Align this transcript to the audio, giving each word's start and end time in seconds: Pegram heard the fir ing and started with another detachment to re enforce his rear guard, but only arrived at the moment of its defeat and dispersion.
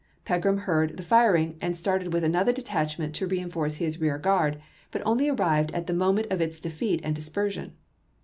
Pegram 0.25 0.57
heard 0.57 0.97
the 0.97 1.03
fir 1.03 1.35
ing 1.35 1.59
and 1.61 1.77
started 1.77 2.11
with 2.11 2.23
another 2.23 2.51
detachment 2.51 3.13
to 3.13 3.27
re 3.27 3.39
enforce 3.39 3.75
his 3.75 4.01
rear 4.01 4.17
guard, 4.17 4.59
but 4.89 5.03
only 5.05 5.29
arrived 5.29 5.69
at 5.75 5.85
the 5.85 5.93
moment 5.93 6.25
of 6.31 6.41
its 6.41 6.59
defeat 6.59 6.99
and 7.03 7.13
dispersion. 7.13 7.73